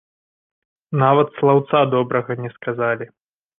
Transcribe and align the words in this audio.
Нават 1.03 1.27
слаўца 1.41 1.83
добрага 1.93 2.41
не 2.43 2.53
сказалі. 2.57 3.05